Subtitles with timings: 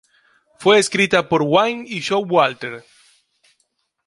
[0.57, 2.83] Fue escrita por Wain y Showalter.